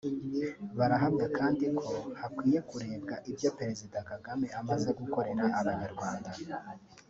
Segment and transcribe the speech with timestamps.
[0.77, 6.31] Banahamya kandi ko hakwiye kurebwa ibyo Perezida Kagame amaze gukorera Abanyarwanda